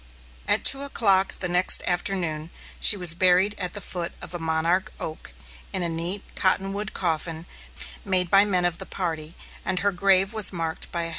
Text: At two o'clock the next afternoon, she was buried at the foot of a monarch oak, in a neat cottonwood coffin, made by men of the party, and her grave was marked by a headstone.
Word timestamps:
At 0.47 0.63
two 0.65 0.81
o'clock 0.81 1.35
the 1.41 1.47
next 1.47 1.83
afternoon, 1.85 2.49
she 2.79 2.97
was 2.97 3.13
buried 3.13 3.53
at 3.59 3.73
the 3.73 3.79
foot 3.81 4.13
of 4.19 4.33
a 4.33 4.39
monarch 4.39 4.91
oak, 4.99 5.31
in 5.71 5.83
a 5.83 5.89
neat 5.89 6.23
cottonwood 6.33 6.95
coffin, 6.95 7.45
made 8.03 8.31
by 8.31 8.43
men 8.43 8.65
of 8.65 8.79
the 8.79 8.87
party, 8.87 9.35
and 9.63 9.81
her 9.81 9.91
grave 9.91 10.33
was 10.33 10.51
marked 10.51 10.91
by 10.91 11.01
a 11.01 11.03
headstone. 11.03 11.09